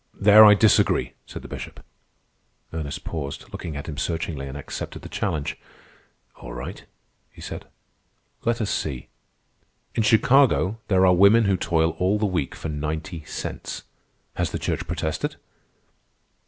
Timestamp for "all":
6.37-6.53, 11.99-12.17